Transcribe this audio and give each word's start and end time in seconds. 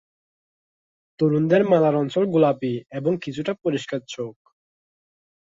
তরুণদের 1.19 1.61
মালার 1.63 1.95
অঞ্চল 1.95 2.23
গোলাপী 2.25 2.73
এবং 2.91 3.11
কিছুটা 3.17 3.53
পরিষ্কার 3.63 4.01
চোখ। 4.07 4.35